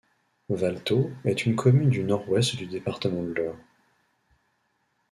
[0.49, 3.57] Valletot est une commune du Nord-Ouest du département de l'Eure.